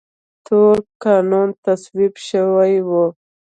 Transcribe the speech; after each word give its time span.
تور 0.45 0.75
قانون 1.03 1.49
تصویب 1.65 2.13
شوی 2.27 2.75
و. 2.87 2.89